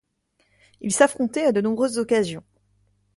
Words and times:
Ils 0.79 0.91
s'affrontaient 0.95 1.45
à 1.45 1.51
de 1.51 1.61
nombreuses 1.61 1.99
occasions. 1.99 2.41